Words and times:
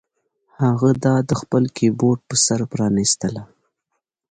هغه 0.61 0.89
دا 1.05 1.15
د 1.29 1.31
خپل 1.41 1.63
کیبورډ 1.77 2.19
په 2.29 2.35
سر 2.45 2.59
پرانیستله 2.71 3.41